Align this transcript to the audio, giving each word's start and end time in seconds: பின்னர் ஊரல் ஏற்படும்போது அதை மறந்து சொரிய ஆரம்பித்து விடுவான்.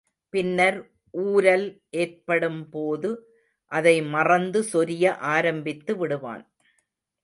பின்னர் 0.33 0.79
ஊரல் 1.13 1.65
ஏற்படும்போது 1.91 3.11
அதை 3.71 3.95
மறந்து 4.15 4.61
சொரிய 4.73 5.05
ஆரம்பித்து 5.35 5.97
விடுவான். 5.97 6.43